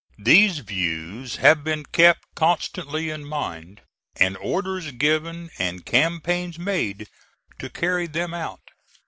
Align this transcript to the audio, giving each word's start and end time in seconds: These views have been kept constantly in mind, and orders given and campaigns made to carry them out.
These 0.17 0.61
views 0.65 1.35
have 1.35 1.63
been 1.63 1.85
kept 1.85 2.23
constantly 2.33 3.11
in 3.11 3.23
mind, 3.23 3.81
and 4.15 4.35
orders 4.37 4.89
given 4.93 5.51
and 5.59 5.85
campaigns 5.85 6.57
made 6.57 7.07
to 7.59 7.69
carry 7.69 8.07
them 8.07 8.33
out. 8.33 8.61